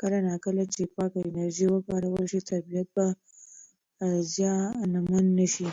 [0.00, 3.06] کله نا کله چې پاکه انرژي وکارول شي، طبیعت به
[4.32, 5.68] زیانمن نه شي.